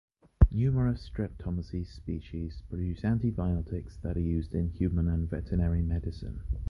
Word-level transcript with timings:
Numerous 0.49 1.07
Streptomyces 1.07 1.85
species 1.95 2.63
produce 2.69 3.03
antibiotics 3.05 3.97
that 3.97 4.17
are 4.17 4.19
used 4.19 4.55
in 4.55 4.69
human 4.71 5.07
and 5.07 5.29
veterinary 5.29 5.83
medicine. 5.83 6.39